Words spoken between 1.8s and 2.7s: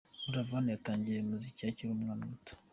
umwana muto.